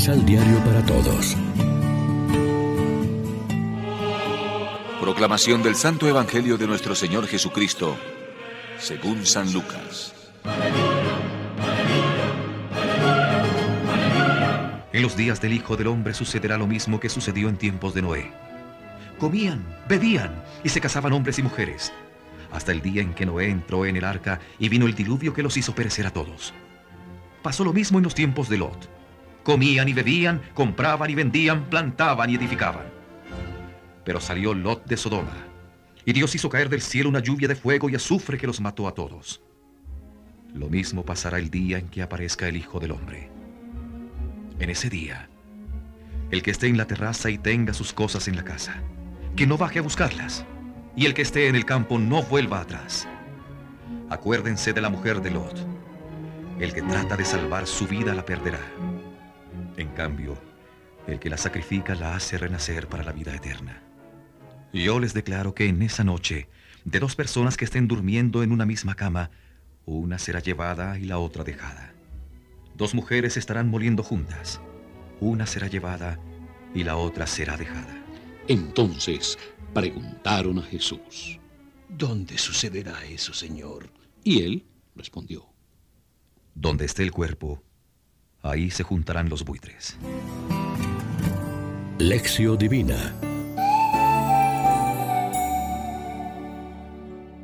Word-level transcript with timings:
Misal 0.00 0.24
Diario 0.24 0.64
para 0.64 0.82
Todos. 0.86 1.36
Proclamación 4.98 5.62
del 5.62 5.74
Santo 5.74 6.08
Evangelio 6.08 6.56
de 6.56 6.66
nuestro 6.66 6.94
Señor 6.94 7.26
Jesucristo, 7.26 7.98
según 8.78 9.26
San 9.26 9.52
Lucas. 9.52 10.14
En 14.94 15.02
los 15.02 15.18
días 15.18 15.38
del 15.42 15.52
Hijo 15.52 15.76
del 15.76 15.88
Hombre 15.88 16.14
sucederá 16.14 16.56
lo 16.56 16.66
mismo 16.66 16.98
que 16.98 17.10
sucedió 17.10 17.50
en 17.50 17.58
tiempos 17.58 17.92
de 17.92 18.00
Noé. 18.00 18.32
Comían, 19.18 19.62
bebían 19.86 20.42
y 20.64 20.70
se 20.70 20.80
casaban 20.80 21.12
hombres 21.12 21.38
y 21.38 21.42
mujeres, 21.42 21.92
hasta 22.50 22.72
el 22.72 22.80
día 22.80 23.02
en 23.02 23.12
que 23.12 23.26
Noé 23.26 23.50
entró 23.50 23.84
en 23.84 23.98
el 23.98 24.04
arca 24.06 24.40
y 24.58 24.70
vino 24.70 24.86
el 24.86 24.94
diluvio 24.94 25.34
que 25.34 25.42
los 25.42 25.58
hizo 25.58 25.74
perecer 25.74 26.06
a 26.06 26.10
todos. 26.10 26.54
Pasó 27.42 27.64
lo 27.64 27.74
mismo 27.74 27.98
en 27.98 28.04
los 28.04 28.14
tiempos 28.14 28.48
de 28.48 28.56
Lot. 28.56 28.99
Comían 29.42 29.88
y 29.88 29.92
bebían, 29.92 30.42
compraban 30.54 31.10
y 31.10 31.14
vendían, 31.14 31.64
plantaban 31.70 32.30
y 32.30 32.36
edificaban. 32.36 32.86
Pero 34.04 34.20
salió 34.20 34.54
Lot 34.54 34.86
de 34.86 34.96
Sodoma, 34.96 35.46
y 36.04 36.12
Dios 36.12 36.34
hizo 36.34 36.48
caer 36.48 36.68
del 36.68 36.82
cielo 36.82 37.08
una 37.08 37.20
lluvia 37.20 37.48
de 37.48 37.56
fuego 37.56 37.88
y 37.88 37.94
azufre 37.94 38.38
que 38.38 38.46
los 38.46 38.60
mató 38.60 38.88
a 38.88 38.94
todos. 38.94 39.42
Lo 40.52 40.68
mismo 40.68 41.04
pasará 41.04 41.38
el 41.38 41.50
día 41.50 41.78
en 41.78 41.88
que 41.88 42.02
aparezca 42.02 42.48
el 42.48 42.56
Hijo 42.56 42.80
del 42.80 42.90
Hombre. 42.90 43.30
En 44.58 44.68
ese 44.68 44.90
día, 44.90 45.28
el 46.30 46.42
que 46.42 46.50
esté 46.50 46.66
en 46.66 46.76
la 46.76 46.86
terraza 46.86 47.30
y 47.30 47.38
tenga 47.38 47.72
sus 47.72 47.92
cosas 47.92 48.28
en 48.28 48.36
la 48.36 48.44
casa, 48.44 48.82
que 49.36 49.46
no 49.46 49.56
baje 49.56 49.78
a 49.78 49.82
buscarlas, 49.82 50.44
y 50.96 51.06
el 51.06 51.14
que 51.14 51.22
esté 51.22 51.48
en 51.48 51.56
el 51.56 51.64
campo 51.64 51.98
no 51.98 52.22
vuelva 52.22 52.60
atrás. 52.60 53.06
Acuérdense 54.10 54.72
de 54.72 54.80
la 54.80 54.90
mujer 54.90 55.22
de 55.22 55.30
Lot. 55.30 55.66
El 56.58 56.74
que 56.74 56.82
trata 56.82 57.16
de 57.16 57.24
salvar 57.24 57.66
su 57.66 57.86
vida 57.86 58.12
la 58.14 58.24
perderá. 58.24 58.60
En 59.76 59.88
cambio, 59.88 60.36
el 61.06 61.18
que 61.18 61.30
la 61.30 61.36
sacrifica 61.36 61.94
la 61.94 62.14
hace 62.14 62.38
renacer 62.38 62.88
para 62.88 63.02
la 63.02 63.12
vida 63.12 63.34
eterna. 63.34 63.82
Yo 64.72 65.00
les 65.00 65.14
declaro 65.14 65.54
que 65.54 65.66
en 65.66 65.82
esa 65.82 66.04
noche, 66.04 66.48
de 66.84 67.00
dos 67.00 67.16
personas 67.16 67.56
que 67.56 67.64
estén 67.64 67.88
durmiendo 67.88 68.42
en 68.42 68.52
una 68.52 68.66
misma 68.66 68.94
cama, 68.94 69.30
una 69.84 70.18
será 70.18 70.40
llevada 70.40 70.98
y 70.98 71.04
la 71.04 71.18
otra 71.18 71.44
dejada. 71.44 71.92
Dos 72.76 72.94
mujeres 72.94 73.36
estarán 73.36 73.68
moliendo 73.68 74.02
juntas. 74.02 74.60
Una 75.20 75.46
será 75.46 75.66
llevada 75.66 76.18
y 76.74 76.84
la 76.84 76.96
otra 76.96 77.26
será 77.26 77.56
dejada. 77.56 78.02
Entonces 78.48 79.38
preguntaron 79.74 80.58
a 80.58 80.62
Jesús, 80.62 81.38
¿Dónde 81.88 82.38
sucederá 82.38 83.04
eso, 83.04 83.34
Señor? 83.34 83.90
Y 84.22 84.42
él 84.42 84.66
respondió, 84.94 85.46
Donde 86.54 86.84
esté 86.84 87.02
el 87.02 87.10
cuerpo, 87.10 87.62
ahí 88.42 88.70
se 88.70 88.82
juntarán 88.82 89.28
los 89.28 89.44
buitres. 89.44 89.96
Lección 91.98 92.56
Divina 92.56 93.14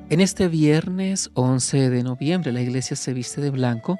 En 0.09 0.21
este 0.21 0.47
viernes 0.47 1.31
11 1.35 1.91
de 1.91 2.03
noviembre 2.05 2.53
la 2.53 2.61
iglesia 2.61 2.97
se 2.97 3.13
viste 3.13 3.41
de 3.41 3.51
blanco 3.51 3.99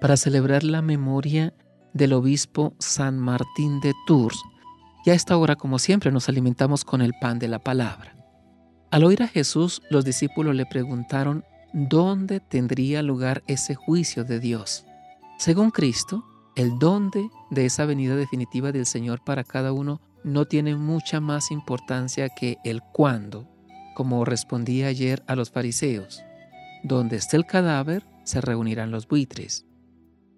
para 0.00 0.16
celebrar 0.16 0.62
la 0.62 0.80
memoria 0.80 1.52
del 1.92 2.12
obispo 2.12 2.74
San 2.78 3.18
Martín 3.18 3.80
de 3.80 3.92
Tours. 4.06 4.40
Y 5.04 5.10
a 5.10 5.14
esta 5.14 5.36
hora, 5.36 5.56
como 5.56 5.80
siempre, 5.80 6.12
nos 6.12 6.28
alimentamos 6.28 6.84
con 6.84 7.02
el 7.02 7.14
pan 7.20 7.40
de 7.40 7.48
la 7.48 7.58
palabra. 7.58 8.14
Al 8.92 9.02
oír 9.02 9.24
a 9.24 9.28
Jesús, 9.28 9.82
los 9.90 10.04
discípulos 10.04 10.54
le 10.54 10.66
preguntaron 10.66 11.44
dónde 11.72 12.38
tendría 12.38 13.02
lugar 13.02 13.42
ese 13.48 13.74
juicio 13.74 14.22
de 14.22 14.38
Dios. 14.38 14.84
Según 15.36 15.72
Cristo, 15.72 16.24
el 16.60 16.78
dónde 16.78 17.30
de 17.48 17.64
esa 17.64 17.86
venida 17.86 18.16
definitiva 18.16 18.70
del 18.70 18.84
Señor 18.84 19.24
para 19.24 19.44
cada 19.44 19.72
uno 19.72 20.02
no 20.24 20.44
tiene 20.44 20.76
mucha 20.76 21.18
más 21.18 21.50
importancia 21.50 22.28
que 22.28 22.58
el 22.64 22.82
cuándo, 22.82 23.48
como 23.94 24.26
respondía 24.26 24.88
ayer 24.88 25.22
a 25.26 25.36
los 25.36 25.50
fariseos. 25.50 26.22
Donde 26.82 27.16
esté 27.16 27.38
el 27.38 27.46
cadáver, 27.46 28.06
se 28.24 28.42
reunirán 28.42 28.90
los 28.90 29.08
buitres. 29.08 29.64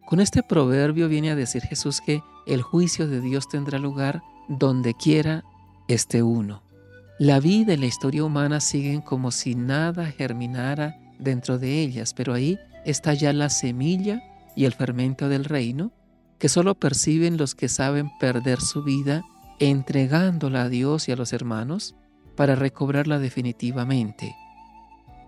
Con 0.06 0.20
este 0.20 0.44
proverbio 0.44 1.08
viene 1.08 1.32
a 1.32 1.34
decir 1.34 1.62
Jesús 1.62 2.00
que 2.00 2.22
el 2.46 2.62
juicio 2.62 3.08
de 3.08 3.20
Dios 3.20 3.48
tendrá 3.48 3.80
lugar 3.80 4.22
donde 4.48 4.94
quiera 4.94 5.42
esté 5.88 6.22
uno. 6.22 6.62
La 7.18 7.40
vida 7.40 7.74
y 7.74 7.78
la 7.78 7.86
historia 7.86 8.22
humana 8.22 8.60
siguen 8.60 9.00
como 9.00 9.32
si 9.32 9.56
nada 9.56 10.06
germinara 10.06 10.94
dentro 11.18 11.58
de 11.58 11.80
ellas, 11.80 12.14
pero 12.14 12.32
ahí 12.32 12.60
está 12.84 13.12
ya 13.12 13.32
la 13.32 13.48
semilla 13.48 14.22
y 14.54 14.66
el 14.66 14.72
fermento 14.72 15.28
del 15.28 15.44
reino 15.44 15.90
que 16.42 16.48
solo 16.48 16.74
perciben 16.74 17.36
los 17.36 17.54
que 17.54 17.68
saben 17.68 18.10
perder 18.18 18.60
su 18.60 18.82
vida 18.82 19.22
entregándola 19.60 20.62
a 20.62 20.68
Dios 20.68 21.08
y 21.08 21.12
a 21.12 21.16
los 21.16 21.32
hermanos 21.32 21.94
para 22.34 22.56
recobrarla 22.56 23.20
definitivamente. 23.20 24.34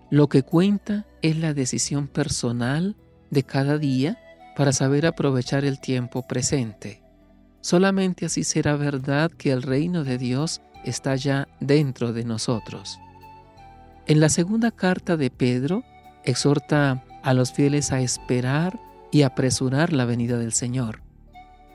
Lo 0.09 0.27
que 0.27 0.43
cuenta 0.43 1.05
es 1.21 1.37
la 1.37 1.53
decisión 1.53 2.09
personal 2.09 2.97
de 3.29 3.43
cada 3.43 3.77
día 3.77 4.19
para 4.57 4.73
saber 4.73 5.05
aprovechar 5.05 5.63
el 5.63 5.79
tiempo 5.79 6.27
presente. 6.27 7.01
Solamente 7.61 8.25
así 8.25 8.43
será 8.43 8.75
verdad 8.75 9.31
que 9.31 9.53
el 9.53 9.61
reino 9.61 10.03
de 10.03 10.17
Dios 10.17 10.59
está 10.83 11.15
ya 11.15 11.47
dentro 11.61 12.11
de 12.11 12.25
nosotros. 12.25 12.99
En 14.05 14.19
la 14.19 14.27
segunda 14.27 14.69
carta 14.69 15.15
de 15.15 15.29
Pedro, 15.29 15.81
exhorta 16.25 17.05
a 17.23 17.33
los 17.33 17.53
fieles 17.53 17.93
a 17.93 18.01
esperar 18.01 18.77
y 19.13 19.21
apresurar 19.21 19.93
la 19.93 20.03
venida 20.03 20.37
del 20.37 20.51
Señor. 20.51 21.04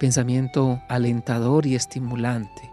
Pensamiento 0.00 0.80
alentador 0.88 1.66
y 1.66 1.74
estimulante. 1.74 2.72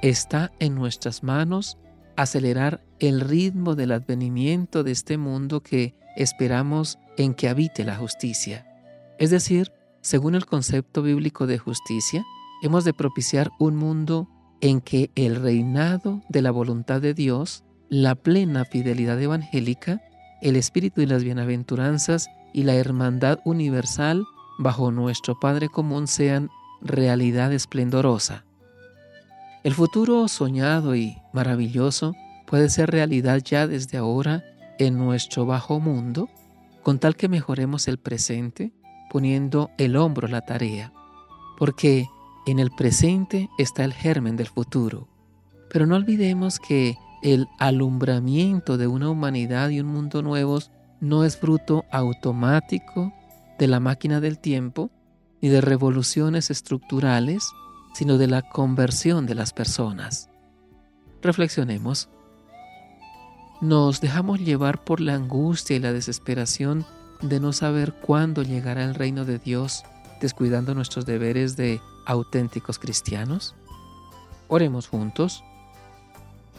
Está 0.00 0.52
en 0.60 0.76
nuestras 0.76 1.24
manos 1.24 1.76
acelerar 2.14 2.84
el 3.00 3.20
ritmo 3.20 3.74
del 3.74 3.90
advenimiento 3.90 4.84
de 4.84 4.92
este 4.92 5.18
mundo 5.18 5.60
que 5.60 5.96
esperamos 6.14 7.00
en 7.16 7.34
que 7.34 7.48
habite 7.48 7.82
la 7.82 7.96
justicia. 7.96 8.64
Es 9.18 9.30
decir, 9.30 9.72
según 10.02 10.36
el 10.36 10.46
concepto 10.46 11.02
bíblico 11.02 11.48
de 11.48 11.58
justicia, 11.58 12.24
hemos 12.62 12.84
de 12.84 12.94
propiciar 12.94 13.50
un 13.58 13.74
mundo 13.74 14.28
en 14.60 14.80
que 14.80 15.10
el 15.16 15.34
reinado 15.34 16.22
de 16.28 16.42
la 16.42 16.52
voluntad 16.52 17.00
de 17.00 17.12
Dios, 17.12 17.64
la 17.88 18.14
plena 18.14 18.64
fidelidad 18.64 19.20
evangélica, 19.20 20.00
el 20.42 20.54
espíritu 20.54 21.00
y 21.00 21.06
las 21.06 21.24
bienaventuranzas 21.24 22.28
y 22.52 22.62
la 22.62 22.76
hermandad 22.76 23.40
universal 23.44 24.24
bajo 24.60 24.92
nuestro 24.92 25.40
Padre 25.40 25.68
común 25.68 26.06
sean 26.06 26.50
realidad 26.80 27.52
esplendorosa. 27.52 28.44
El 29.64 29.74
futuro 29.74 30.28
soñado 30.28 30.94
y 30.94 31.18
maravilloso 31.32 32.14
puede 32.46 32.68
ser 32.70 32.90
realidad 32.90 33.40
ya 33.44 33.66
desde 33.66 33.98
ahora 33.98 34.44
en 34.78 34.96
nuestro 34.96 35.46
bajo 35.46 35.80
mundo, 35.80 36.28
con 36.82 36.98
tal 36.98 37.16
que 37.16 37.28
mejoremos 37.28 37.88
el 37.88 37.98
presente 37.98 38.72
poniendo 39.10 39.70
el 39.78 39.96
hombro 39.96 40.28
a 40.28 40.30
la 40.30 40.42
tarea, 40.42 40.92
porque 41.58 42.06
en 42.46 42.58
el 42.58 42.70
presente 42.70 43.48
está 43.58 43.84
el 43.84 43.92
germen 43.92 44.36
del 44.36 44.46
futuro. 44.46 45.08
Pero 45.70 45.86
no 45.86 45.96
olvidemos 45.96 46.58
que 46.58 46.96
el 47.22 47.48
alumbramiento 47.58 48.78
de 48.78 48.86
una 48.86 49.10
humanidad 49.10 49.70
y 49.70 49.80
un 49.80 49.88
mundo 49.88 50.22
nuevos 50.22 50.70
no 51.00 51.24
es 51.24 51.36
fruto 51.36 51.84
automático 51.90 53.12
de 53.58 53.66
la 53.66 53.80
máquina 53.80 54.20
del 54.20 54.38
tiempo 54.38 54.90
ni 55.40 55.48
de 55.48 55.60
revoluciones 55.60 56.50
estructurales, 56.50 57.44
sino 57.94 58.18
de 58.18 58.26
la 58.26 58.42
conversión 58.42 59.26
de 59.26 59.34
las 59.34 59.52
personas. 59.52 60.30
Reflexionemos. 61.22 62.08
Nos 63.60 64.00
dejamos 64.00 64.40
llevar 64.40 64.84
por 64.84 65.00
la 65.00 65.14
angustia 65.14 65.76
y 65.76 65.80
la 65.80 65.92
desesperación 65.92 66.86
de 67.22 67.40
no 67.40 67.52
saber 67.52 67.94
cuándo 67.94 68.42
llegará 68.42 68.84
el 68.84 68.94
reino 68.94 69.24
de 69.24 69.38
Dios, 69.38 69.82
descuidando 70.20 70.74
nuestros 70.74 71.06
deberes 71.06 71.56
de 71.56 71.80
auténticos 72.06 72.78
cristianos? 72.78 73.54
Oremos 74.48 74.88
juntos. 74.88 75.44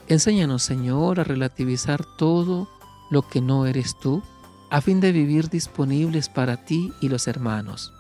Enséñanos, 0.07 0.63
Señor, 0.63 1.19
a 1.19 1.23
relativizar 1.23 2.05
todo 2.17 2.69
lo 3.09 3.27
que 3.27 3.41
no 3.41 3.65
eres 3.65 3.97
tú, 3.99 4.23
a 4.69 4.81
fin 4.81 4.99
de 4.99 5.11
vivir 5.11 5.49
disponibles 5.49 6.29
para 6.29 6.65
ti 6.65 6.93
y 7.01 7.09
los 7.09 7.27
hermanos. 7.27 7.93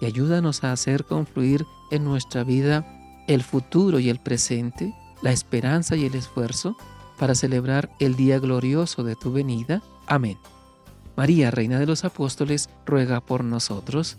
Y 0.00 0.06
ayúdanos 0.06 0.64
a 0.64 0.72
hacer 0.72 1.04
confluir 1.04 1.66
en 1.90 2.04
nuestra 2.04 2.44
vida 2.44 2.84
el 3.28 3.42
futuro 3.42 3.98
y 3.98 4.08
el 4.08 4.18
presente, 4.18 4.94
la 5.22 5.32
esperanza 5.32 5.96
y 5.96 6.04
el 6.04 6.14
esfuerzo, 6.14 6.76
para 7.18 7.34
celebrar 7.34 7.90
el 7.98 8.14
día 8.14 8.38
glorioso 8.38 9.02
de 9.02 9.16
tu 9.16 9.32
venida. 9.32 9.82
Amén. 10.06 10.38
María, 11.16 11.50
Reina 11.50 11.78
de 11.78 11.86
los 11.86 12.04
Apóstoles, 12.04 12.68
ruega 12.84 13.20
por 13.20 13.42
nosotros. 13.42 14.18